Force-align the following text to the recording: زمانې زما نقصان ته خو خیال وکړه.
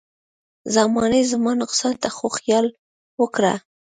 زمانې 0.75 1.21
زما 1.31 1.51
نقصان 1.61 1.93
ته 2.01 2.09
خو 2.15 2.27
خیال 2.37 2.65
وکړه. 3.21 3.53